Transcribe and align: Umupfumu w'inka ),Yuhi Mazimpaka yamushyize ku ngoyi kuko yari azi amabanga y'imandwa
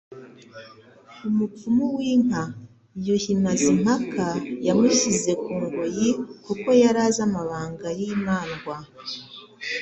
Umupfumu 1.29 1.85
w'inka 1.95 2.43
),Yuhi 3.05 3.33
Mazimpaka 3.43 4.27
yamushyize 4.67 5.31
ku 5.43 5.51
ngoyi 5.63 6.09
kuko 6.45 6.67
yari 6.81 6.99
azi 7.07 7.21
amabanga 7.27 7.87
y'imandwa 7.99 8.75